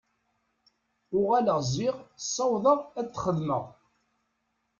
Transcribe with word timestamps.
Uɣaleɣ 1.17 1.59
ziɣ, 1.71 1.95
ssawḍeɣ 2.23 2.79
ad 2.99 3.07
t-xedmeɣ. 3.13 3.63